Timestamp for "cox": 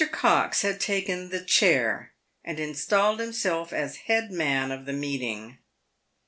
0.11-0.63